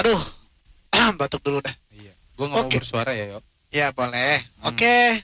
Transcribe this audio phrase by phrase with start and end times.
[0.00, 0.20] Aduh.
[1.20, 1.74] Batuk dulu dah.
[1.90, 2.12] Iya.
[2.34, 2.68] Gue nggak Oke.
[2.68, 3.42] mau bersuara ya, yuk.
[3.70, 4.42] Ya, boleh.
[4.58, 4.68] Hmm.
[4.68, 5.22] Oke.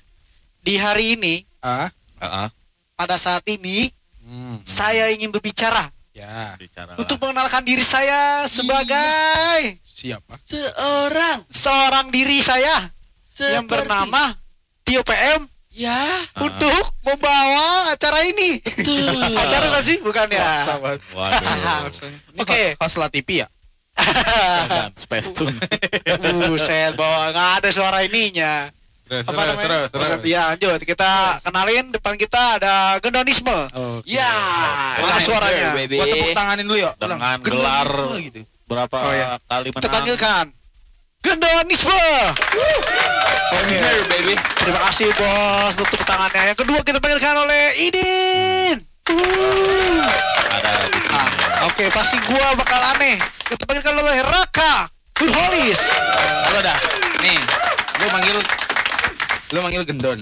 [0.60, 1.90] Di hari ini, Ah.
[2.16, 2.48] Heeh.
[2.94, 4.58] pada saat ini, Hmm.
[4.62, 6.56] saya ingin berbicara Ya.
[6.56, 6.96] Bicara.
[6.96, 10.34] untuk mengenalkan diri saya sebagai Siapa?
[10.42, 12.90] Seorang seorang diri saya
[13.38, 14.34] yang seperti- bernama
[14.82, 16.72] Tio PM Ya untuk
[17.04, 18.64] membawa acara ini.
[19.44, 20.00] Acara nggak sih?
[20.00, 20.64] Bukan ya.
[20.72, 20.96] Waduh.
[22.40, 22.60] Oke.
[22.72, 23.46] ho- host La TV ya?
[24.96, 25.56] Space Tune.
[26.46, 28.68] Buset, bawa nggak ada suara ininya.
[29.06, 29.86] Terus, Apa namanya?
[29.88, 30.80] Buset, ya, lanjut.
[30.82, 31.10] Kita
[31.40, 33.70] kenalin depan kita ada Gendonisme.
[33.70, 34.04] Oke.
[34.04, 34.32] Ya
[34.98, 35.78] Mana suaranya?
[35.78, 36.94] Gua tepuk tanganin dulu yuk.
[36.98, 38.40] Dengan gelar gitu.
[38.66, 39.38] Berapa Oh, iya.
[39.46, 39.94] kali Kita menang?
[39.94, 40.44] panggilkan
[41.22, 42.02] Gendonisme.
[43.46, 43.72] Oke.
[43.72, 46.42] Here, baby Terima kasih bos untuk tepuk tangannya.
[46.50, 48.76] Yang kedua kita panggilkan oleh Idin.
[49.06, 51.14] Ada di sini.
[51.14, 53.16] Ah, Oke, pasti gua bakal aneh.
[53.46, 54.90] Kita panggilkan oleh Raka
[55.22, 55.80] Nurholis.
[56.50, 56.78] Halo dah.
[57.22, 57.38] Nih,
[58.02, 58.36] lu manggil
[59.54, 60.20] lu manggil Gendon.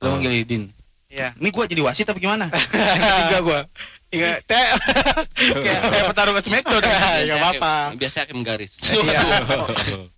[0.00, 0.12] Lu Oh.
[0.16, 0.72] manggil Idin.
[1.12, 1.36] Iya.
[1.36, 2.48] Ini gua jadi wasit apa gimana?
[2.72, 3.60] Ketiga gua.
[4.08, 4.66] Iya, teh.
[5.64, 6.82] Kayak ke Smackdown.
[6.82, 7.72] Ya, nggak apa-apa.
[7.98, 9.20] Biasa hakim garis Iya.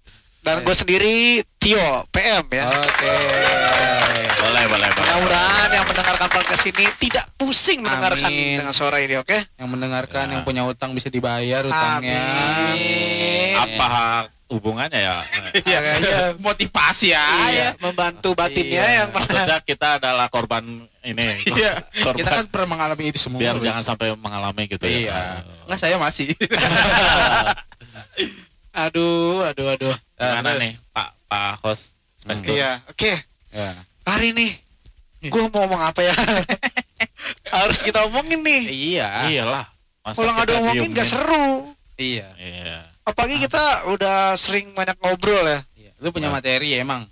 [0.48, 1.14] Dan gue sendiri
[1.60, 2.72] Tio PM ya.
[2.72, 3.12] Oke.
[4.38, 4.90] boleh, boleh, boleh.
[4.96, 8.56] Mudah-mudahan yang mendengarkan podcast ini tidak pusing mendengarkan Amin.
[8.56, 9.36] dengan suara ini, oke?
[9.60, 10.32] Yang mendengarkan Ya.
[10.32, 12.24] yang punya utang bisa dibayar utangnya.
[12.72, 13.60] Amin.
[13.60, 13.92] Apa
[14.48, 15.16] hubungannya ya?
[15.68, 16.18] Iya, iya.
[16.40, 17.26] motivasi ya.
[17.52, 18.96] Iya, membantu batinnya Iya.
[19.04, 19.28] yang pernah.
[19.28, 20.64] Maksudnya kita adalah korban
[21.04, 21.44] ini.
[21.44, 21.84] Iya.
[22.00, 22.24] Korban.
[22.24, 23.36] Kita kan pernah mengalami itu semua.
[23.36, 24.96] biar jangan sampai mengalami gitu ya.
[24.96, 25.20] Iya.
[25.68, 26.32] Enggak saya masih.
[28.78, 29.94] Aduh, aduh, aduh.
[30.14, 30.62] Gimana Terus.
[30.62, 32.54] nih Pak Pak host Space Tune?
[32.54, 33.12] Iya, oke.
[33.50, 33.70] ya.
[34.06, 34.46] Hari ini
[35.20, 36.14] gue mau ngomong apa ya?
[37.58, 38.62] Harus kita omongin nih.
[38.94, 39.08] Iya.
[39.28, 39.66] Iyalah.
[40.08, 40.96] Kalau nggak diomongin diemin?
[40.96, 41.74] gak seru.
[41.98, 42.26] Iya.
[42.38, 42.78] Iya.
[43.02, 45.60] Apalagi kita udah sering banyak ngobrol ya.
[45.74, 45.90] Iya.
[45.98, 46.38] Lu punya Nah.
[46.38, 47.10] materi emang.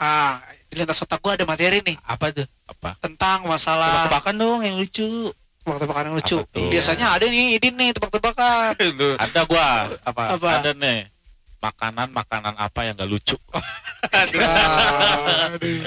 [0.00, 2.48] Ah, di lintas otak gue ada materi nih Apa tuh?
[2.66, 2.98] Apa?
[2.98, 5.30] tentang masalah Tebak-tebakan dong yang lucu.
[5.62, 6.38] Tebak-tebakan yang lucu.
[6.52, 8.74] Biasanya ada nih, Idin nih tebak-tebakan.
[9.24, 9.68] Ada gua.
[10.02, 10.22] apa?
[10.36, 10.48] Apa?
[10.60, 11.06] Ada nih.
[11.62, 13.38] Makanan-makanan apa yang gak lucu?
[14.18, 14.42] Aduh.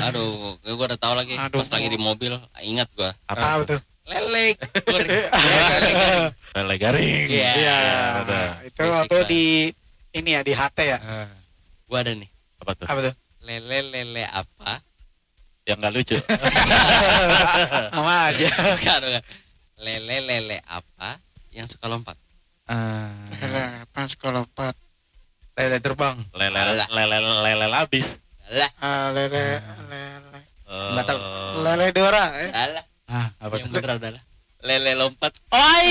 [0.08, 1.68] Aduh Gue udah tahu lagi Aduh.
[1.68, 2.32] Pas lagi di mobil
[2.64, 3.84] Ingat gue Apa tuh?
[4.08, 4.56] Lele
[4.88, 5.10] goreng.
[6.56, 7.28] Lele garing.
[7.28, 7.52] Iya.
[7.60, 7.80] Iya.
[8.24, 8.42] ada.
[8.64, 9.28] Itu Basic waktu lah.
[9.28, 9.44] di
[10.16, 10.98] ini ya di HT ya.
[11.92, 12.30] Gue ada nih
[12.64, 12.88] Apa tuh?
[12.88, 13.14] Apa tuh?
[13.44, 14.80] Lele lele apa
[15.68, 16.18] Yang gak lucu.
[17.92, 18.50] Sama aja.
[18.80, 19.24] Bukan bukan
[19.76, 21.20] Lele lele apa
[21.52, 22.16] Yang suka lompat
[22.66, 24.74] eh, Pas kalau empat.
[25.56, 26.18] lele terbang.
[26.34, 26.88] Lele Alah.
[26.90, 28.20] lele lele labis.
[28.44, 31.20] Alah Ah, lele lele Nggak tahu.
[31.20, 32.26] Eh, lele Dora.
[32.38, 32.50] Eh.
[32.52, 33.74] Alah Ah, apa Yang tuh?
[33.76, 34.24] bener adalah
[34.66, 35.88] Lele lompat Oi.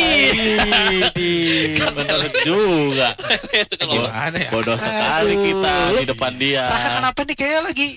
[1.15, 1.31] di.
[1.97, 3.15] Bener juga.
[3.15, 4.51] Lele suka lompat Gimana ya?
[4.51, 5.45] Bodoh sekali Aduh.
[5.47, 6.65] kita di depan dia.
[6.67, 7.89] Raka kenapa nih kayaknya lagi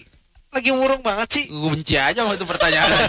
[0.47, 1.43] lagi murung banget sih?
[1.47, 2.89] Gue benci aja sama itu pertanyaan.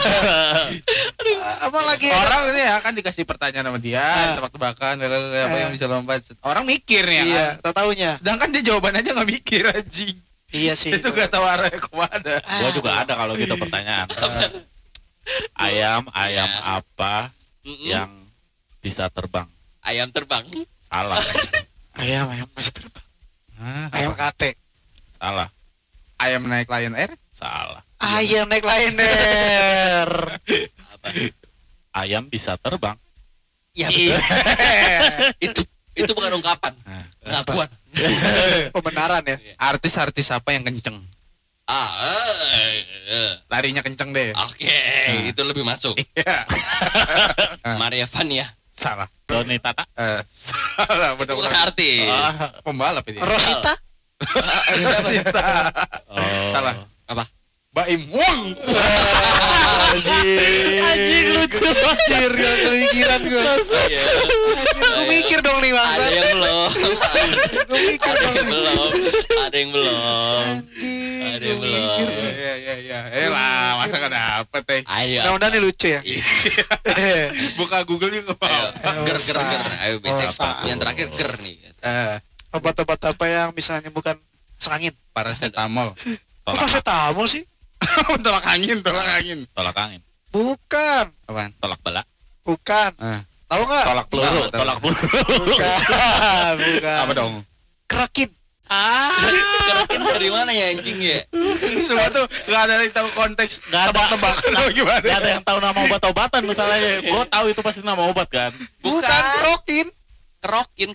[1.38, 2.08] Ah, Apa lagi?
[2.08, 4.36] Orang ini ya kan dikasih pertanyaan sama dia, Ah.
[4.36, 5.60] tebak-tebakan, lele, lele, apa Ah.
[5.64, 6.20] yang bisa lompat.
[6.40, 7.62] Orang mikir nih ya Iya, kan.
[7.62, 8.10] tak taunya.
[8.16, 10.16] Sedangkan dia jawaban aja nggak mikir anjing.
[10.48, 10.92] Iya sih.
[10.98, 12.34] Itu gak tahu arahnya ke mana.
[12.40, 14.08] Gua juga ada kalau gitu pertanyaan.
[15.58, 16.80] Ayam, ayam Ya.
[16.80, 17.14] apa
[17.64, 18.08] yang
[18.80, 19.44] bisa terbang?
[19.80, 20.44] Ayam terbang
[20.80, 21.20] Salah,
[21.94, 23.06] Ayam, ayam masih terbang.
[23.60, 24.32] Hah, Ayam apa?
[24.32, 24.56] kate.
[25.12, 25.48] salah,
[26.18, 27.14] Ayam naik Lion Air?
[27.30, 27.82] salah.
[27.98, 30.10] Ayam naik Lion Air.
[30.94, 31.06] Apa
[31.94, 32.98] Ayam bisa terbang.
[33.72, 34.18] Ya Iya.
[35.46, 35.62] Itu
[35.94, 37.68] itu bukan ungkapan Nah, Pengakuan
[38.74, 39.36] Pembenaran ya.
[39.58, 41.02] Artis-artis apa yang kenceng?
[41.66, 41.90] Ah
[42.54, 43.32] eh, eh.
[43.46, 44.30] Larinya kenceng deh.
[44.46, 44.78] Oke
[45.26, 46.46] Itu lebih masuk Iya.
[47.78, 49.10] Maria Vania Salah.
[49.26, 49.82] Doni Tata.
[49.92, 51.66] Eh, salah benar-benar.
[51.66, 53.18] artis Ah, Pembalap ini.
[53.18, 53.74] Rosita.
[54.18, 55.46] Rosita.
[56.08, 56.48] oh.
[56.50, 56.74] Salah.
[57.04, 57.24] Apa?
[57.68, 58.56] Baim Wong.
[59.88, 60.80] Anjing.
[60.80, 62.10] Anjing, lucu banget.
[62.10, 63.38] Anjir, gak kepikiran gue.
[63.38, 64.02] Iya.
[64.74, 66.08] Gue mikir dong nih Ada bangsa.
[66.10, 66.70] yang belum
[67.62, 68.34] Gue mikir Ada dong.
[68.34, 68.90] yang belum
[69.38, 69.98] Ada yang belum
[71.28, 71.78] Ada gue yang belum.
[71.78, 72.06] mikir.
[72.08, 72.98] Iya iya iya.
[73.14, 74.82] Eh lah, masa gak dapet eh.
[74.84, 76.00] Ayo Mudah-mudahan ini lucu ya.
[77.54, 79.04] Buka Google juga Ayo mau.
[79.06, 80.64] Ger ger ger Ayo Usah.
[80.64, 82.14] Yang terakhir ger nih Eh,
[82.48, 84.16] Obat-obat apa yang bisa menyembuhkan
[84.66, 84.94] angin?
[85.12, 85.92] paracetamol.
[86.42, 87.44] Tolak, paracetamol sih?
[88.24, 89.44] tolak angin, tolak angin.
[89.52, 91.06] tolak angin, Bukan.
[91.24, 91.50] Apaan?
[91.56, 92.02] tolak bala,
[92.42, 92.90] Bukan.
[92.98, 93.84] Eh, Tahu nggak?
[93.84, 94.58] tolak peluru, tahu.
[94.60, 95.08] tolak peluru.
[95.46, 95.78] Bukan.
[96.58, 96.96] Bukan.
[97.00, 97.32] apa dong?
[97.86, 98.30] Kerakin.
[98.68, 99.16] Ah
[99.64, 101.24] Kerakin dari mana ya anjing ya
[101.88, 103.88] Semua tuh gak ada yang tahu konteks Gak ada.
[103.88, 105.00] tebak-tebakan atau gimana.
[105.00, 107.00] Gak ada yang tahu nama obat-obatan misalnya.
[107.00, 108.52] Gue tahu itu pasti nama obat kan.
[108.84, 109.00] Bukan.
[109.00, 109.32] Krokin.
[109.40, 109.86] kerokin
[110.38, 110.90] kerokin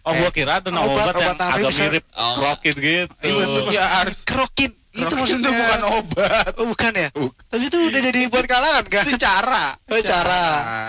[0.00, 2.34] Oh, gua kira ada nama Obat- obat, yang obat agak bisa- mirip Oh.
[2.36, 3.14] krokin gitu.
[3.20, 6.52] Iya, iya, harus kerokin itu maksudnya itu bukan obat.
[6.54, 7.42] oh, bukan ya Bukan.
[7.44, 9.64] tapi itu udah jadi buat kalangan kan Itu cara.
[9.84, 10.42] Oh, cara.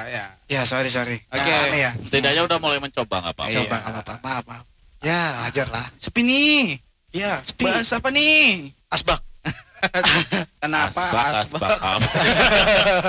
[0.05, 0.25] ya.
[0.45, 1.41] ya sorry sorry Oke.
[1.43, 3.49] Nah, aneh ya Setidaknya udah mulai mencoba nggak apa-apa.
[3.51, 4.65] Coba nggak apa-apa maaf maaf
[5.01, 6.77] ya ajar lah Sepi nih.
[7.11, 8.69] ya sepi Bahas apa nih?
[8.87, 9.21] asbak
[10.61, 10.97] Kenapa?
[10.97, 12.09] Asbak, asbak, apa.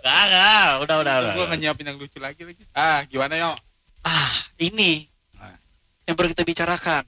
[0.00, 1.32] Kagak, udah, udah, udah.
[1.34, 2.62] Gue nggak nyiapin yang lucu lagi lagi.
[2.72, 3.50] Ah, gimana yo?
[4.02, 5.56] Ah ini Ah.
[6.04, 7.02] yang baru kita bicarakan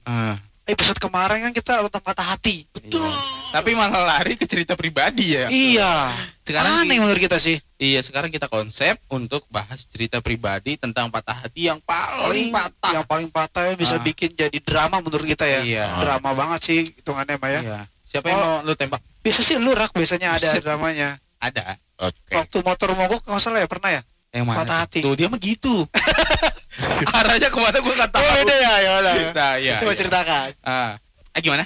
[0.63, 3.03] episode kemarin kan kita tentang patah hati Betul.
[3.51, 5.45] Tapi malah lari ke cerita pribadi ya.
[5.45, 6.09] iya
[6.41, 11.35] Sekarang aneh menurut kita sih Iya, sekarang kita konsep untuk bahas cerita pribadi tentang patah
[11.37, 12.93] hati yang paling patah.
[12.93, 14.01] yang paling patah yang bisa Ah.
[14.01, 15.85] bikin jadi drama menurut kita ya Iya.
[15.99, 17.79] drama banget sih hitungannya Mbak ya Iya.
[18.05, 19.01] Siapa yang mau lu tembak?
[19.19, 20.61] biasa sih lu rak biasanya ada Buset.
[20.61, 21.75] dramanya Ada.
[21.99, 22.31] Oke.
[22.31, 24.01] waktu motor mogok nggak salah ya pernah ya
[24.31, 24.57] Yang mana?
[24.59, 24.99] Patah hati.
[24.99, 25.85] Tuh dia mah gitu.
[27.17, 28.21] Arahnya ke mana gue nggak tahu.
[28.21, 29.75] oh beda ya ya udah Nah, iya.
[29.77, 29.99] coba iya.
[29.99, 30.91] ceritakan Ah,
[31.29, 31.63] ah gimana?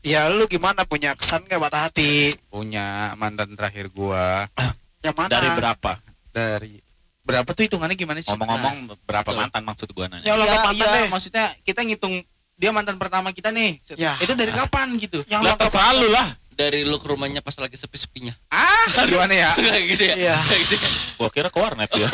[0.00, 4.46] ya lu gimana punya kesan nggak patah hati Punya mantan terakhir gua
[5.04, 5.92] yang mana Dari berapa?
[6.28, 6.74] dari
[7.20, 8.30] berapa tuh hitungannya gimana sih?
[8.30, 9.36] Ngomong-ngomong berapa Betul.
[9.38, 10.24] mantan maksud gua nanya?
[10.24, 11.06] Ya, lo ke mantan deh.
[11.08, 12.24] maksudnya kita ngitung
[12.56, 13.78] dia mantan pertama kita nih.
[13.94, 14.16] Ya.
[14.16, 15.22] Itu dari kapan gitu?
[15.28, 16.32] yang Lah terserah lu lah.
[16.58, 19.50] Dari lu ke rumahnya pas lagi sepi-sepinya Ah, gimana ya?
[19.62, 20.36] kayak gitu ya Iya.
[20.42, 20.88] Kayak gitu ya.
[21.14, 22.08] Gua kira ke warnet ya.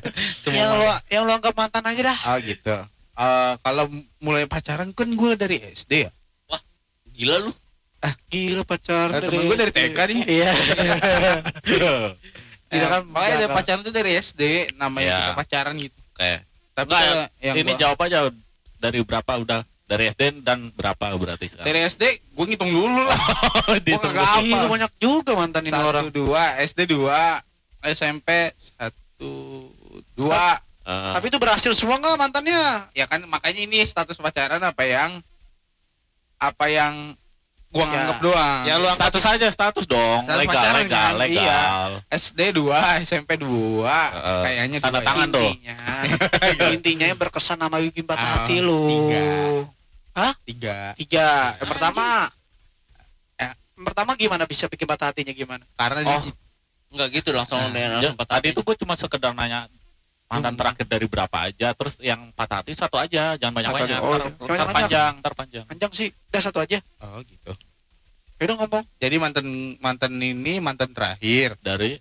[0.54, 2.76] yang lo yang lo anggap mantan aja dah Oh gitu.
[3.18, 3.84] Eh, kalau
[4.16, 6.10] mulai pacaran kan gue dari SD ya.
[7.10, 7.50] gila lu
[8.24, 10.20] gila pacar Nah, temen gue dari TK nih.
[10.24, 12.14] iya Eh,
[12.68, 13.50] Tidak kan ada gagal.
[13.50, 14.42] pacaran tuh dari SD,
[14.76, 15.18] namanya Iya.
[15.18, 15.98] kita pacaran gitu.
[16.12, 16.32] Oke.
[16.70, 18.18] Tapi Nggak, kalau yang Ini gua- jawab aja
[18.78, 21.64] dari berapa udah dari SD dan berapa berarti sekarang?
[21.64, 23.16] dari SD gue ngitung dulu lah.
[23.72, 24.04] Kagak
[24.38, 24.44] dulu.
[24.44, 27.40] Gila, banyak juga mantan ini Satu orang dua, SD dua,
[27.82, 29.32] SMP satu
[30.12, 30.60] dua.
[30.84, 35.20] Eh, tapi itu berhasil semua nggak mantannya Ya kan makanya ini status pacaran apa yang
[36.38, 37.12] apa yang
[37.68, 37.90] gua Ya.
[37.90, 38.60] nganggap doang.
[38.64, 40.24] ya lu status aja status dong.
[40.24, 41.12] Status legal, pacaran legal, kan?
[41.20, 41.88] legal.
[42.08, 44.40] SD 2, SMP 2, Heeh.
[44.40, 45.44] kayaknya Tanda tangan tuh.
[45.44, 45.76] intinya
[46.70, 49.24] intinya yang berkesan sama bikin patah Ah, hati lu tiga.
[50.42, 50.92] Tiga.
[50.94, 52.04] tiga yang pertama
[53.36, 53.52] Eh.
[53.76, 56.20] yang pertama gimana bisa bikin patah hatinya gimana Karena Oh.
[56.20, 56.30] di
[56.88, 59.68] nggak gitu langsung Nah, dia Ja- langsung patah tadi itu gue cuma sekedar nanya
[60.24, 60.60] mantan Hmm.
[60.60, 63.96] terakhir dari berapa aja, terus yang patah hati satu aja, jangan banyak banyak.
[63.98, 65.64] Oh, ntar, panjang, ntar panjang.
[65.64, 67.56] panjang sih udah satu aja Oh gitu.
[68.38, 69.46] udah ngomong Jadi mantan
[69.80, 71.56] mantan ini mantan terakhir.
[71.58, 71.96] Dari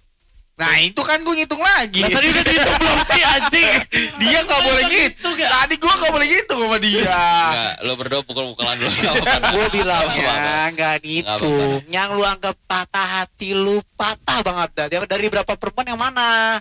[0.57, 2.01] Nah itu kan gue ngitung lagi.
[2.01, 3.69] Lah, tadi udah dihitung belum sih anjing?
[4.19, 5.29] dia nggak boleh gitu.
[5.37, 7.01] Tadi gue nggak boleh gitu sama dia.
[7.05, 8.97] Enggak, lo berdua pukul-pukulan dulu.
[9.53, 10.73] Gue bilangnya apa-apa.
[10.73, 15.87] nggak dihitung yang lu anggap patah hati lu patah banget dah Dia dari berapa perempuan
[15.87, 16.57] yang mana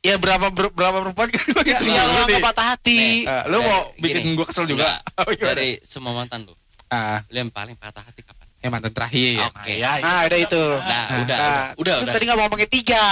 [0.00, 1.84] Ya berapa ber- berapa perempuan kan gue yang, gitu.
[1.86, 2.42] yang lu anggap nih.
[2.42, 4.82] patah hati Eh, lu Dari- mau bikin gue kesel juga?
[4.82, 6.54] Enggak, Oh, dari semua mantan lu.
[6.88, 8.39] Ah, Lu yang paling patah hati kapan?
[8.60, 9.40] Ya mantan terakhir.
[9.48, 9.72] Oke.
[9.74, 10.04] Ya, ya.
[10.04, 12.12] nah udah itu Nah, udah, Nah, udah, lu udah.
[12.12, 13.04] tadi nggak mau ngomongin tiga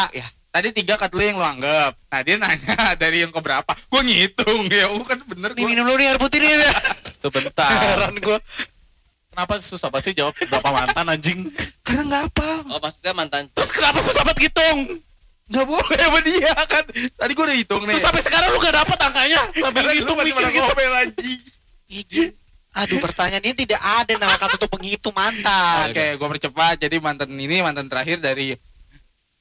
[0.49, 1.93] Tadi tiga kata lu yang lu anggap.
[2.09, 3.69] Nah dia nanya dari yang keberapa?
[3.85, 5.69] Gue ngitung ya, gue kan bener nih gue.
[5.69, 6.53] minum dulu nih air putih nih
[7.23, 7.69] Sebentar.
[7.69, 8.39] heran gue
[9.29, 11.47] Kenapa susah banget sih jawab berapa mantan anjing?
[11.81, 14.99] Karena nggak apa, Oh, maksudnya mantan Terus kenapa susah banget hitung?
[15.49, 16.85] nggak boleh sama dia kan.
[16.91, 17.95] Tadi gue udah hitung nih.
[17.95, 19.41] Terus sampai sekarang lu gak dapet angkanya?
[19.55, 20.61] Sambil Karena ngitung lu mikir gitu.
[20.61, 21.41] ngomel anjing.
[22.71, 26.75] Aduh pertanyaan ini tidak ada nama kata untuk penghitung mantan Oke, gue percepat.
[26.77, 28.55] Jadi mantan ini mantan terakhir dari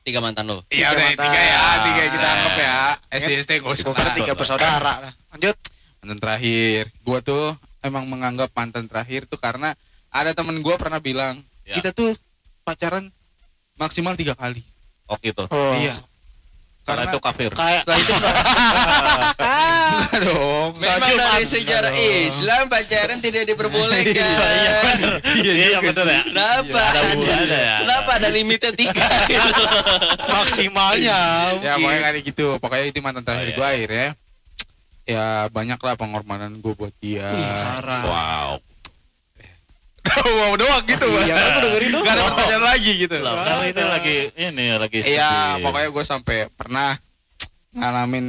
[0.01, 0.57] tiga mantan lu.
[0.67, 1.25] Iya Tiga udah mantan.
[1.27, 2.77] tiga ya, tiga kita anggap ya.
[3.11, 3.83] SD SD usah.
[3.83, 4.93] gue kira tiga bersaudara
[5.29, 5.55] lanjut
[5.97, 7.45] Mantan terakhir, gue tuh
[7.79, 9.75] emang menganggap mantan terakhir tuh karena
[10.07, 11.75] ada temen gue pernah bilang Ya.
[11.75, 12.15] kita tuh
[12.63, 13.11] pacaran
[13.75, 14.63] maksimal tiga kali.
[15.05, 15.43] Oh gitu.
[15.45, 15.75] oh.
[15.75, 15.99] Iya.
[16.87, 17.51] Karena itu kafir.
[17.51, 18.13] kayak Setelah itu
[20.23, 20.69] dong.
[20.77, 21.19] Memang Jumat.
[21.19, 24.95] dari sejarah Islam pacaran tidak diperbolehkan.
[25.37, 26.15] Iya, iya juga betul sih.
[26.15, 26.21] ya.
[26.23, 26.79] Kenapa?
[26.81, 27.75] Ada hubungannya ya.
[27.83, 29.05] Kenapa ada limitnya tiga?
[30.33, 31.19] maksimalnya
[31.59, 32.45] Ya pokoknya kayak gitu.
[32.57, 33.53] Pokoknya itu mantan terakhir Oh, iya.
[33.53, 34.07] gue akhirnya.
[35.03, 37.27] Ya banyak lah pengorbanan gue buat dia.
[37.27, 37.47] Ih,
[40.07, 40.23] parah.
[40.23, 40.35] Wow.
[40.37, 41.05] wow doang gitu.
[41.19, 41.47] Iya, Bang.
[41.47, 42.03] aku dengerin dong.
[42.03, 43.15] Gak ada pertanyaan lagi gitu.
[43.17, 46.95] Lah, kan ini lagi ini lagi Iya, pokoknya gue sampai pernah
[47.71, 48.25] ngalamin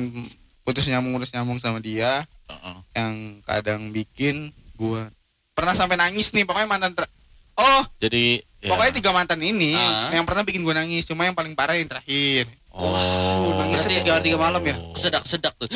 [0.62, 2.76] putus nyambung putus nyambung sama dia Heeh.
[2.92, 5.08] yang kadang bikin gue
[5.50, 7.08] pernah sampai nangis nih pokoknya mantan ter-
[7.56, 8.68] oh Jadi ya.
[8.68, 10.12] pokoknya tiga mantan ini Ah.
[10.12, 13.56] yang pernah bikin gue nangis cuma yang paling parah yang terakhir Oh.
[13.56, 15.66] nangisnya Berarti- tiga hari tiga malam ya Sedak-sedak tuh.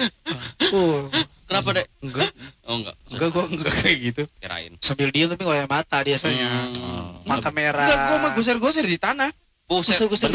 [0.70, 1.08] uh,
[1.52, 1.86] Kenapa, Dek?
[2.00, 2.30] enggak
[2.66, 2.96] Oh, enggak.
[3.06, 4.72] enggak gue enggak kayak gitu Kirain.
[4.78, 6.76] sambil diem tapi ada mata biasanya Hmm.
[6.78, 7.08] Oh.
[7.24, 9.28] mata merah enggak gue mah goser goser di tanah
[9.62, 10.04] Buset.
[10.04, 10.28] Kusir.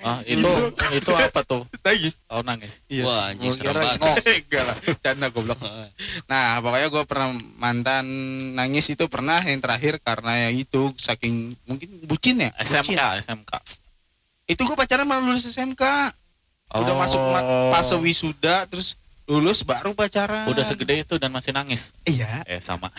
[0.00, 0.48] Ah, itu
[0.90, 1.68] itu apa tuh?
[1.78, 2.16] Nangis.
[2.24, 2.80] Oh nangis.
[2.86, 3.04] Iya.
[3.04, 4.16] Wah, anjing Gua serem banget.
[4.40, 5.60] Enggak lah, canda goblok.
[6.30, 7.28] Nah, pokoknya gue pernah
[7.58, 8.06] mantan
[8.54, 12.50] nangis itu pernah yang terakhir karena ya itu saking mungkin bucin ya.
[12.56, 13.20] SMK, Bucin.
[13.20, 13.52] SMK.
[14.46, 15.82] Itu gue pacaran malah lulus SMK.
[16.72, 16.96] Udah Oh.
[16.96, 18.96] masuk ma- fase wisuda terus
[19.30, 20.50] lulus baru pacaran.
[20.50, 21.94] Udah segede itu dan masih nangis.
[22.02, 22.42] Iya.
[22.42, 22.90] Eh sama.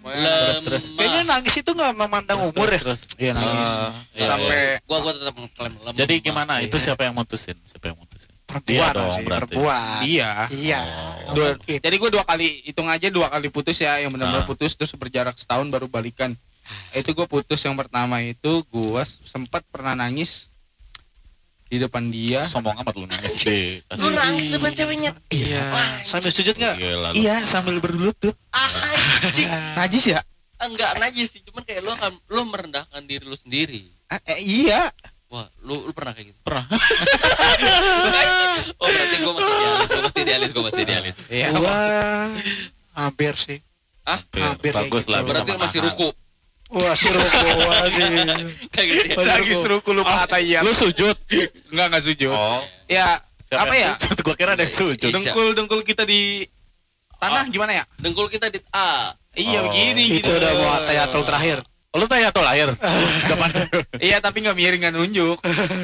[0.00, 0.60] Lemah.
[0.64, 0.88] terus.
[0.90, 2.80] Kayaknya nangis itu nggak memandang Terus, umur ya.
[2.80, 3.00] Terus.
[3.14, 3.68] Iya nangis.
[3.68, 4.86] Eh, iya, Sampai iya.
[4.88, 5.94] gua gua tetap mengklaim lemah.
[5.94, 6.52] Jadi gimana?
[6.60, 6.84] Itu Iya.
[6.88, 7.56] siapa yang mutusin?
[7.62, 8.32] Siapa yang mutusin?
[8.48, 9.52] Perempuan Dia dong sih, berarti.
[9.52, 10.00] perempuan.
[10.02, 10.30] Iya.
[10.48, 10.80] Iya.
[11.28, 11.34] Oh.
[11.36, 14.48] Dua, jadi gue dua kali hitung aja dua kali putus ya yang benar-benar Ah.
[14.48, 16.32] putus terus berjarak setahun baru balikan
[16.92, 20.48] itu gue putus yang pertama itu gue sempat pernah nangis
[21.68, 25.12] di depan dia Sombong amat lu nangis di Lu nangis depan ceweknya.
[25.28, 25.62] Iya.
[25.68, 26.74] Wah, Sambil sujud nggak?
[27.12, 28.72] Iya sambil berlutut Ah,
[29.22, 29.48] anjing.
[29.78, 30.20] najis ya
[30.58, 33.94] Enggak najis sih, cuman kayak lu akan lu merendahkan diri lu sendiri.
[34.10, 34.90] Ah, eh, iya
[35.28, 36.40] Wah, lu lu pernah kayak gitu?
[36.40, 36.64] Pernah.
[38.80, 41.16] oh, berarti gua masih idealis, gua masih idealis, gua masih idealis.
[41.28, 41.76] iya Gua
[42.92, 43.58] hampir sih.
[44.02, 45.12] Ah, Hampir Bagus gitu.
[45.12, 46.08] lah bisa berarti masih ruku.
[46.68, 48.04] Wah Roko, wah sih.
[48.68, 49.18] Kayak gitu.
[49.18, 49.24] ya?
[49.26, 51.16] nangis ruku lupa kata iya Lu sujud.
[51.68, 52.60] nggak nggak sujud Oh.
[52.86, 54.18] ya Siapa apa ya Sujud?
[54.20, 55.00] Gua kira ada yang sujud.
[55.00, 55.14] Iya.
[55.14, 56.44] dengkul dengkul kita di
[57.16, 59.16] tanah gimana ya Dengkul kita di A.
[59.32, 59.66] iya Oh.
[59.66, 61.58] begini Itu gitu udah mau tayatul terakhir.
[61.90, 62.68] Lu tanya tuh lahir.
[63.32, 63.48] Depan
[63.96, 65.38] Iya tapi nggak miring nggak nunjuk.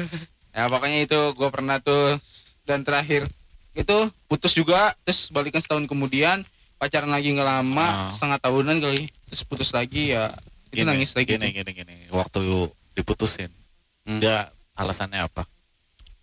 [0.55, 2.21] ya pokoknya itu gue pernah tuh
[2.61, 3.25] dan terakhir
[3.73, 7.97] itu putus juga terus balikan setahun kemudian pacaran lagi nggak lama Ah.
[8.07, 10.29] setengah tahunan kali terus putus lagi ya
[10.75, 11.95] itu Gini, nangis lagi Gini, gini, gini.
[12.09, 12.41] Waktu
[12.93, 13.49] diputusin.
[14.03, 14.19] Hmm.
[14.19, 15.47] Dia alasannya apa?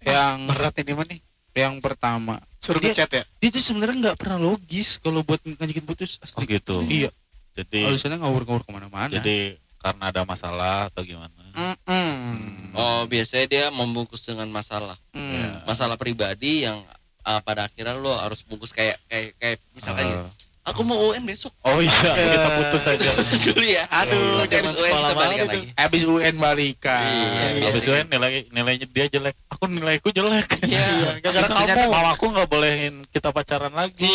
[0.03, 1.21] yang Berat ini mah nih.
[1.55, 3.23] yang pertama Suruh Dia- ngechat ya.
[3.39, 6.47] dia tuh sebenarnya nggak pernah logis kalau buat ngajakin putus Oh asli.
[6.51, 6.83] gitu.
[6.83, 7.11] iya
[7.53, 11.31] Jadi alasannya ngawur-ngawur ke mana-mana jadi karena ada masalah atau gimana?
[11.53, 12.71] Mm-mm.
[12.73, 14.95] Oh, biasanya dia membungkus dengan masalah.
[15.11, 15.27] Mm.
[15.29, 15.49] Ya.
[15.63, 16.81] Masalah pribadi yang
[17.21, 20.31] uh, pada akhirnya lo harus bungkus kayak kayak kayak misalkan gini, Eh,
[20.63, 21.51] aku mau UN besok.
[21.63, 22.29] oh iya, Eh.
[22.35, 23.11] kita putus aja.
[23.45, 23.85] Dulu ya.
[23.91, 25.61] Aduh, zaman UN sekolah kita balikan lagi.
[25.75, 27.11] Habis UN balikan.
[27.59, 27.67] Iya.
[27.69, 29.35] Habis UN nilai nilainya dia jelek.
[29.51, 30.49] Aku nilaiku jelek.
[30.63, 30.87] Iya.
[31.25, 31.91] Gara-gara Ternyata kamu.
[31.91, 34.15] mamaku nggak bolehin kita pacaran lagi.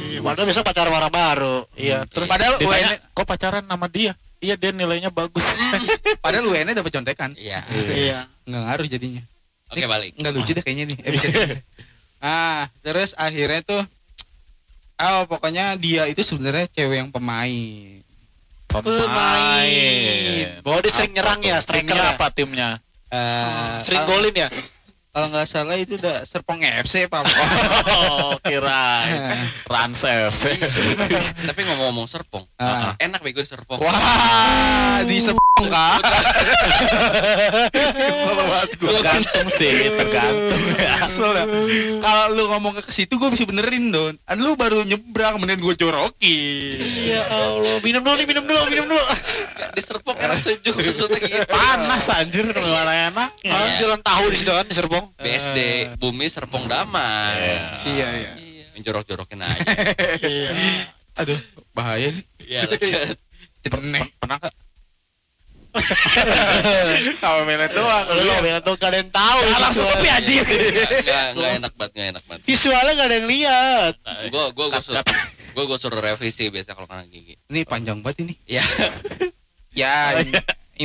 [0.00, 1.56] Iya, Padahal besok pacar orang baru.
[1.76, 4.12] Iya, terus Padahal ditanya, kok pacaran sama dia?
[4.40, 5.44] Iya, dia nilainya bagus.
[6.20, 7.32] Padahal UN-nya dapat contekan.
[7.36, 7.64] Iya.
[7.70, 8.18] Iya.
[8.44, 9.22] Nggak ngaruh jadinya.
[9.66, 10.12] Oke, balik.
[10.16, 10.98] Nggak lucu deh kayaknya nih.
[12.16, 13.82] Ah, terus akhirnya tuh
[14.96, 18.00] Oh, pokoknya dia itu sebenarnya cewek yang pemain.
[18.66, 20.46] Pemain.
[20.60, 21.48] Bahwa dia sering Apa nyerang tuh?
[21.48, 22.12] ya, striker Timnya ya?
[22.12, 22.68] apa timnya?
[23.06, 24.48] Eh, Sering kalau- golin ya?
[25.16, 27.24] Kalau nggak salah itu udah Serpong FC, Pak.
[27.96, 29.00] Oh, kira
[29.64, 30.60] Rans FC.
[31.40, 32.92] Tapi ngomong-ngomong serpong, Ah.
[33.00, 33.80] enak bego di serpong.
[33.80, 35.96] Wah, di Serpong kah?
[38.76, 40.60] Tergantung sih, tergantung.
[40.76, 41.44] Kesel ya.
[41.96, 44.20] Kalau lu ngomong ke situ gue bisa benerin don.
[44.20, 46.76] Kan lu baru nyebrang, kemudian gue corokin.
[47.08, 49.00] Ya Allah, minum dulu nih, minum dulu, minum dulu.
[49.72, 51.40] Di serpong enak sejuk sesuatu gitu.
[51.48, 53.30] Panas anjir gimana enak.
[53.48, 55.05] Ah, jalan tahu di situ kan di Serpong.
[55.14, 55.58] BSD
[55.96, 57.62] Bumi Serpong Damai.
[57.86, 58.32] Iya, iya.
[58.74, 59.62] Menjorok-jorokin aja.
[60.26, 60.50] Iya.
[61.16, 61.40] Aduh,
[61.72, 62.24] bahaya nih.
[62.44, 63.16] Iya, lanjut.
[63.64, 64.04] Ceneh.
[64.20, 64.54] Pernah nggak?
[67.20, 68.04] Sama melet doang.
[68.16, 69.40] Lu bilang tuh gak ada yang tahu.
[69.60, 70.00] langsung visualnya.
[70.00, 70.44] sepi anjir.
[70.44, 72.40] Enggak, enggak enak banget, enggak enak banget.
[72.48, 73.92] Visualnya gak ada yang lihat.
[74.32, 75.04] Gua gua gua Cut, suruh,
[75.52, 77.36] gua gua suruh revisi biasa kalau kanan gigi.
[77.48, 78.34] Ini panjang banget ini.
[78.48, 78.64] Ya,
[79.76, 80.32] Ya, in-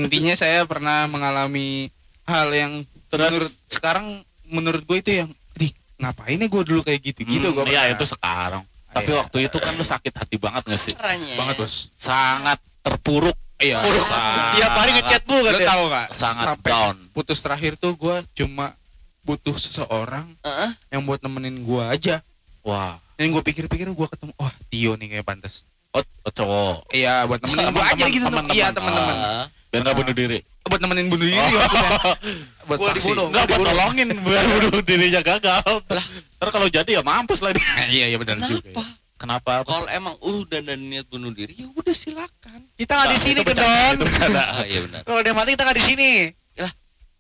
[0.04, 1.88] intinya saya pernah mengalami
[2.28, 3.30] hal yang Terus?
[3.30, 4.06] menurut sekarang
[4.46, 7.92] menurut gue itu yang, di ngapain ya gue dulu kayak gitu gitu Hmm, gue Iya
[7.92, 8.64] itu sekarang.
[8.88, 9.20] Tapi Iya.
[9.20, 10.94] waktu itu kan lu sakit hati banget gak sih?
[10.94, 11.36] caranya.
[11.36, 11.76] banget bos.
[11.94, 13.38] Sangat terpuruk.
[13.56, 13.80] Iya.
[14.02, 15.68] Sangat- Tiap hari ngechat bu kan ya?
[15.70, 16.08] tahu gak?
[16.12, 16.96] Sangat Sampai down.
[17.12, 18.76] putus terakhir tuh gue cuma
[19.22, 20.70] butuh seseorang Heeh.
[20.90, 22.20] yang buat nemenin gue aja.
[22.62, 22.98] Wah.
[23.16, 25.62] Dan gue pikir-pikir gue ketemu, wah Tio nih kayak pantas.
[25.92, 26.78] Oh, oh, cowok.
[26.90, 28.26] Iya buat nemenin gue aja gitu.
[28.26, 28.52] teman-teman.
[28.52, 29.16] Iya teman-teman.
[29.16, 30.40] Ah, Biar gak bunuh diri.
[30.62, 31.92] Buat nemenin bunuh diri maksudnya.
[32.70, 32.98] Buat Gua saksi.
[33.02, 33.26] dibunuh.
[33.28, 35.64] Enggak buat tolongin biar bunuh dirinya gagal.
[35.90, 36.06] Lah.
[36.38, 37.66] Ntar kalau jadi ya mampus lah dia.
[37.82, 38.62] Eh, iya iya benar juga.
[38.62, 38.82] Kenapa?
[38.82, 39.00] ya.
[39.18, 39.52] Kenapa?
[39.64, 42.66] Kalau emang udah dan niat bunuh diri, ya udah silakan.
[42.74, 44.34] Kita gak di Nah, sini itu bercanda, kedon.
[44.50, 45.02] Ah, iya benar.
[45.04, 46.12] Kalau dia mati kita gak di sini.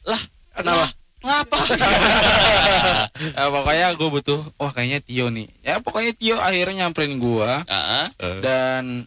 [0.01, 0.21] Lah,
[0.51, 0.85] Kenapa?
[1.21, 1.57] ngapa?
[3.13, 5.45] Eh, pokoknya gue butuh, wah kayaknya Tio nih.
[5.61, 8.05] Ya pokoknya Tio akhirnya nyamperin gue Heeh.
[8.41, 9.05] dan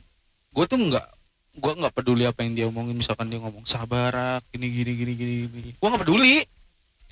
[0.51, 1.07] gue tuh nggak
[1.55, 4.11] gue nggak peduli apa yang dia omongin misalkan dia ngomong sabar
[4.49, 6.43] gini gini gini gini gini gue nggak peduli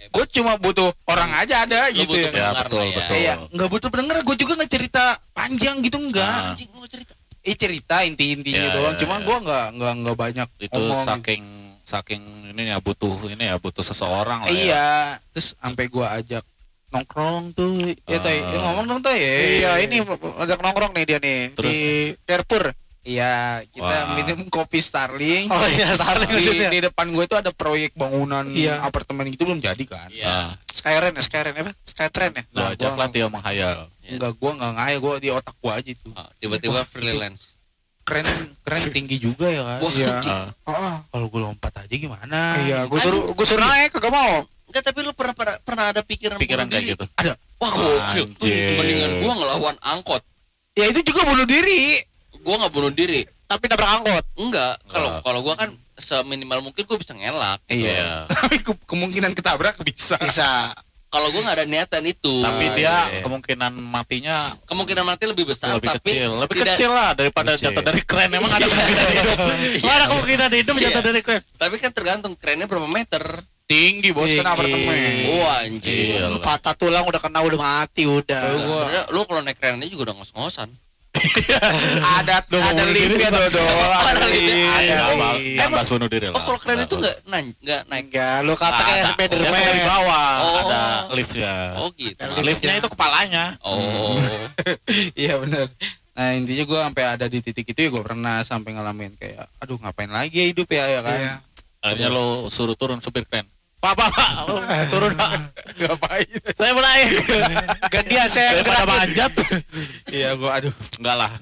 [0.04, 2.96] gue cuma butuh orang aja ada Lu gitu butuh ya Ya betul ya.
[2.96, 3.16] betul.
[3.16, 6.54] Iya, nggak butuh pendengar gue juga nggak cerita panjang gitu enggak Ah.
[6.84, 7.12] Cerita.
[7.40, 9.24] eh cerita inti-intinya Ya, doang ya, cuman ya.
[9.24, 11.02] gua nggak nggak nggak banyak itu ngomong.
[11.04, 11.42] saking
[11.82, 14.54] saking ini ya butuh ini ya butuh seseorang lah ya.
[14.56, 14.88] iya
[15.30, 16.42] terus sampai gua ajak
[16.88, 18.46] nongkrong tuh ya tay Ah.
[18.48, 19.18] Ya, ngomong dong tay
[19.58, 20.02] Iya, ini
[20.36, 21.82] ajak nongkrong nih dia nih Terus- di
[22.22, 22.74] Carrefour.
[23.02, 23.34] Iya
[23.66, 24.14] kita Wah.
[24.14, 26.68] minum kopi Starling Oh iya, Starling di, maksudnya.
[26.68, 28.78] di depan gue itu ada proyek bangunan Iya.
[28.80, 30.26] apartemen itu belum jadi kan Iya.
[30.26, 31.72] Ah, Skyren ya, Skyren apa?
[31.82, 32.42] Skytrain ya?
[32.52, 34.10] Nah, ajaklah gua- dia menghayal Iya.
[34.12, 37.50] enggak gua nggak ngaya gua di otak gua aja itu Ah, Tiba-tiba freelance.
[38.02, 38.26] keren
[38.60, 40.14] keren tinggi juga ya kan Wah, Iya.
[40.22, 44.42] Ah, Oh, kalau gua lompat aja gimana iya, gue suruh gue suruh naik kagak mau.
[44.64, 47.04] Enggak, tapi lu pernah pernah, pernah ada pikiran pikiran kayak gitu
[47.58, 48.26] Wah, gokil.
[48.74, 50.22] Mendingan gua ngelawan angkot.
[50.72, 52.00] ya itu juga bunuh diri
[52.42, 53.22] Gua nggak bunuh diri.
[53.44, 54.24] Tapi nabrak angkot.
[54.34, 55.20] Enggak, kalau Wah.
[55.20, 57.62] kalau gua kan seminimal mungkin gua bisa ngelak.
[57.66, 58.26] Iya.
[58.32, 60.74] tapi ke- kemungkinan ketabrak bisa Bisa.
[61.06, 62.40] Kalau gua nggak ada niatan itu.
[62.40, 63.20] tapi Ah, dia iya.
[63.20, 67.68] kemungkinan matinya kemungkinan mati lebih besar lebih tapi kecil lebih tidak- kecil lah daripada Kecil.
[67.68, 69.38] jatuh dari kren emang ada kemungkinan hidup
[69.78, 69.92] Iya.
[69.92, 70.84] ada kemungkinan hidup Iya.
[70.88, 73.44] jatuh dari kren Tapi kan tergantung kerennya berapa meter.
[73.62, 74.36] tinggi bos Tinggi.
[74.38, 74.96] kan apartemen
[75.30, 75.92] Oh anjir.
[76.16, 76.24] Iya.
[76.26, 78.40] Lu patah tulang udah kena udah mati udah.
[78.42, 80.68] Lu Nah, sebenarnya lu kalau naik kerennya juga udah ngos-ngosan.
[82.00, 84.66] Ada Lu mau ada diri liftnya dodo Ada liftnya.
[85.58, 85.82] Ada.
[85.82, 88.04] Bunuh diri lah Oh kalau keren itu nggak naik nggak naik.
[88.08, 89.10] Enggak, lu kata kayak Ada.
[89.12, 89.52] Spiderman.
[89.52, 90.56] Dari bawah Oh.
[90.58, 92.18] ada liftnya Oh gitu.
[92.18, 94.16] Ada liftnya itu kepalanya Oh.
[95.20, 95.68] iya benar
[96.12, 99.80] nah intinya gua sampai ada di titik itu ya gua pernah sampai ngalamin kayak aduh
[99.80, 101.34] ngapain lagi ya hidup ya ya kan Iya.
[101.80, 103.48] akhirnya lo suruh turun supir kren
[103.82, 104.28] pak pak pak.
[104.46, 104.62] Oh,
[104.94, 105.30] turun pak.
[105.74, 106.26] Ngapain?
[106.54, 107.08] Saya mau naik.
[107.90, 108.86] Gantian saya gerakin.
[108.86, 109.32] manjat.
[110.06, 110.74] Iya gua aduh.
[111.02, 111.32] Enggak lah.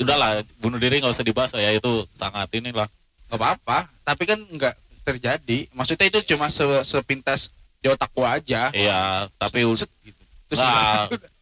[0.00, 1.68] Udahlah bunuh diri nggak usah dibahas ya.
[1.70, 2.88] Itu sangat inilah.
[3.28, 3.78] Nggak apa-apa.
[4.00, 5.68] Tapi kan nggak terjadi.
[5.76, 8.72] Maksudnya itu cuma se- sepintas di otak gua aja.
[8.72, 10.22] Iya tapi Set gitu.
[10.48, 10.64] terus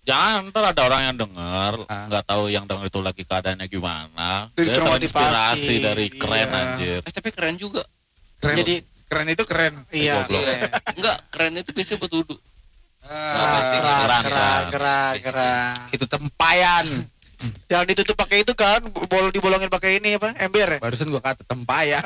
[0.03, 0.51] jangan.
[0.51, 2.11] Ntar ada orang yang dengar Ah.
[2.11, 4.51] nggak tahu yang dengar itu lagi keadaannya gimana.
[4.59, 6.59] Jadi dia terinspirasi dari keren iya.
[6.67, 7.01] anjir.
[7.07, 7.87] Eh tapi keren juga.
[8.43, 8.59] keren.
[8.59, 10.27] Jadi keren itu keren iya.
[10.27, 10.43] goblok.
[10.43, 10.59] iya.
[10.99, 12.13] Enggak, keren itu biasanya buat
[14.27, 14.63] gerak.
[14.75, 15.77] gerak, gerak.
[15.95, 16.87] itu tempayan
[17.69, 20.33] Jangan ditutup pakai itu kan, bol dibolongin pakai ini apa?
[20.41, 20.79] Ember ya?
[20.81, 22.01] barusan gua kata tempayan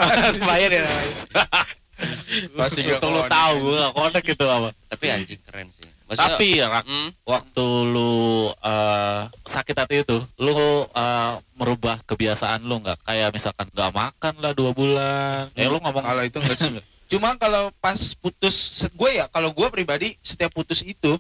[0.75, 0.85] ya.
[2.59, 3.31] Masih itu nggak lu konek.
[3.31, 5.89] tahu gue gak konek gitu apa Tapi anjing keren sih.
[6.11, 8.13] Maksudnya, tapi Rak, hmm, waktu lu
[8.51, 10.51] eh, sakit hati itu lu
[10.85, 12.99] eh, merubah kebiasaan lu nggak?
[13.07, 15.55] Kayak misalkan nggak makan lah dua bulan.
[15.55, 16.83] Eh lu ngomong kalau itu enggak sih.
[17.11, 18.55] Cuma kalau pas putus
[18.91, 21.15] gue ya kalau gue pribadi setiap putus itu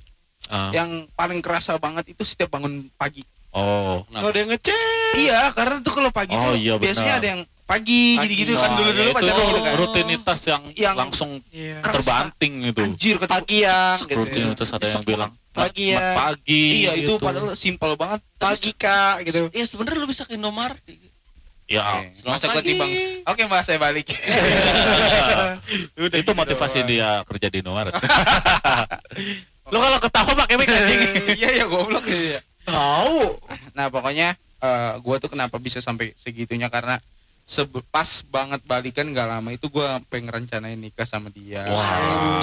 [0.49, 3.23] Ah, yang paling kerasa banget itu setiap bangun pagi.
[3.55, 4.03] Oh?
[4.11, 5.15] Kalau dia ngecek.
[5.15, 7.23] iya karena tuh kalau pagi Oh, tuh iya, biasanya benar.
[7.23, 8.35] ada yang pagi Pagi.
[8.35, 11.79] gitu-gitu kan Nah, dulu-dulu ya itu pacaran gitu kan rutinitas yang, Yang- langsung Iya.
[11.81, 14.15] Terbanting gitu anjir ketemu Pagi yang gitu.
[14.17, 17.23] rutinitas ada yang bilang Pagi "Mat- mat ya." pagi iya itu gitu.
[17.23, 19.39] padahal simpel banget Pagi kak gitu.
[19.51, 20.83] Ya sebenarnya lu bisa ke Indomaret.
[21.65, 22.91] ya Selamat masa gue timbang
[23.25, 24.11] oke mbak saya balik
[25.97, 26.89] Udah, itu motivasi doang.
[26.89, 27.95] dia kerja di Indomaret
[29.71, 31.01] lu kalau ketawa pakai mic anjing
[31.39, 33.39] iya ya goblok ya Tahu.
[33.71, 36.99] nah pokoknya eh gue tuh kenapa bisa sampai segitunya karena
[37.51, 42.39] sebe- pas banget balikan gak lama itu gue pengen rencanain nikah sama dia Wah.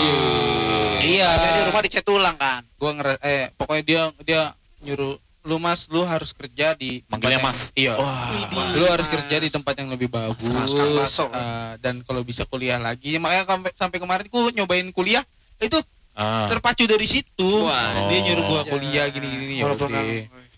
[1.00, 2.62] iya Ada di rumah dicet ulang kan.
[2.68, 4.42] gue ngera eh pokoknya dia dia
[4.84, 7.60] nyuruh lu mas lu harus kerja di tempat Manggilnya yang- Mas.
[7.72, 8.36] iya Wah.
[8.76, 9.14] Lu harus Mas.
[9.16, 11.32] kerja di tempat yang lebih bagus Mas, Baso.
[11.32, 15.24] eh, dan kalau bisa kuliah lagi makanya sampai sampai kemarin ku nyobain kuliah
[15.58, 15.80] itu
[16.12, 16.50] Ah.
[16.50, 18.10] terpacu dari situ Wah.
[18.10, 18.68] dia nyuruh gua Ya.
[18.68, 19.66] kuliah gini gini ya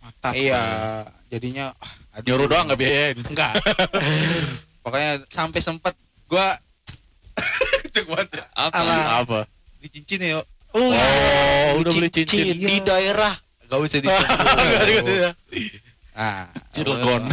[0.02, 0.32] Mantap.
[0.34, 0.64] iya
[1.28, 2.26] jadinya ah, aduh.
[2.26, 3.17] Nyuruh doang nggak biayain.
[3.22, 3.54] enggak
[4.84, 5.93] pokoknya sampai sempet
[6.26, 6.58] gua
[7.93, 8.43] Cek banget.
[8.52, 8.78] Apa?
[8.78, 9.04] Apa?
[9.24, 9.39] Apa?
[9.80, 10.93] di cincin ya Uh,
[11.74, 12.54] Oh, udah beli cincin.
[12.54, 13.34] di daerah.
[13.65, 14.06] gak usah di
[16.13, 17.26] ah Cilegon.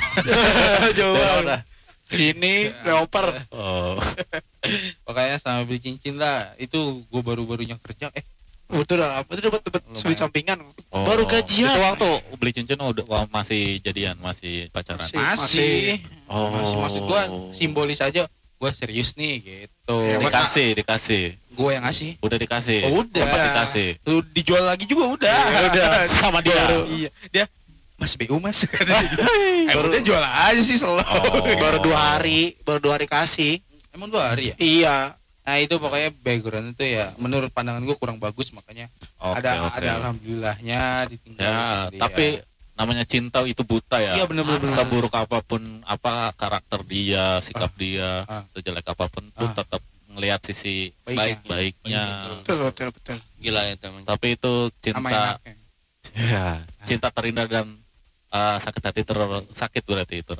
[0.96, 1.60] Udah.
[2.06, 3.44] Sini leopard.
[3.52, 4.00] Oh.
[5.04, 8.24] pokoknya sama beli cincin lah itu gua baru-barunya kerja eh
[8.66, 9.22] Betul lah.
[9.24, 10.58] Itu dapat dapat duit sampingan.
[10.88, 11.02] Oh.
[11.02, 11.70] Baru gajian.
[11.70, 15.02] Itu waktu beli cincin udah wah, masih jadian, masih pacaran.
[15.02, 15.22] Masih.
[15.22, 15.78] masih
[16.26, 16.50] Oh.
[16.50, 18.26] masih maksud gua simbolis aja
[18.56, 21.24] gua serius nih gitu Ya, Dikasih, dikasih.
[21.52, 22.78] gua yang ngasih Udah dikasih.
[22.84, 23.14] Oh, udah.
[23.14, 23.88] Sempat dikasih.
[24.02, 26.66] Lu dijual lagi juga udah Ya udah sama dia.
[26.88, 27.44] iya dia
[27.94, 28.76] Mas BU mas gitu.
[29.62, 31.54] eh, udah jual aja sih selalu Oh.
[31.56, 33.62] Baru dua hari, baru dua hari kasih.
[33.88, 34.96] emang dua hari ya Iya.
[35.46, 39.78] Nah itu pokoknya background itu ya menurut pandangan gua kurang bagus makanya Oke, ada oke.
[39.78, 42.00] ada alhamdulillahnya ditinggal Ya, dia.
[42.02, 42.26] tapi
[42.74, 44.18] namanya cinta itu buta ya.
[44.18, 48.44] iya bener-bener Seburuk apa pun apa karakter dia, sikap dia, ah.
[48.52, 49.64] sejelek apa pun terus Ah.
[49.64, 52.02] tetap ngelihat sisi baiknya baiknya.
[52.42, 52.56] Betul.
[52.68, 53.16] Betul, betul.
[53.38, 54.02] Gila ya teman.
[54.02, 55.40] Tapi itu cinta
[56.12, 57.66] ya, cinta terindah dan
[58.28, 59.18] eh, sakit hati ter
[59.52, 60.34] sakit berarti itu.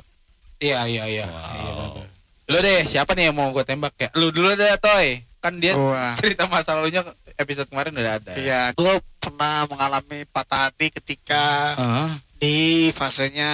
[0.57, 1.25] Iya iya iya.
[1.25, 1.97] Wow.
[1.97, 2.05] Iya.
[2.47, 4.09] Lu deh, siapa nih yang mau gue tembak ya?
[4.15, 5.19] Lu dulu deh, Toy.
[5.43, 6.15] Kan dia Wah.
[6.19, 7.03] cerita masa lalunya
[7.35, 8.33] episode kemarin udah ada.
[8.39, 12.09] Iya, gue pernah mengalami patah hati ketika Heeh.
[12.39, 12.57] di
[12.95, 13.51] fasenya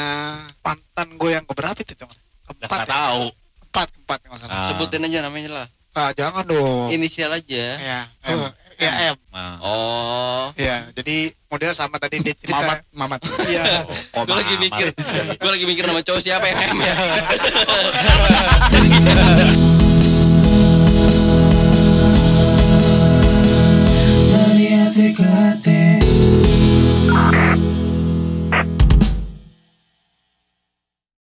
[0.62, 2.14] mantan gue yang keberapa itu teman?
[2.46, 2.94] Keempat nggak ya?
[2.94, 3.24] tahu.
[3.34, 4.54] Keempat, keempat nggak salah.
[4.54, 4.68] Ah.
[4.70, 5.68] Sebutin aja namanya lah.
[5.94, 6.90] Ah, jangan dong.
[6.94, 7.66] Inisial aja.
[7.78, 8.46] Ya, M.
[8.46, 9.15] Oh, ya M.
[9.32, 9.56] Nah.
[9.63, 10.46] Oh.
[10.60, 12.60] Ya, jadi model sama tadi dia cerita.
[12.60, 13.19] Mamat, Mamat.
[13.48, 13.86] Iya.
[14.12, 14.88] Kok Gue lagi mikir,
[15.38, 16.96] gue lagi mikir nama cowok siapa yang M ya.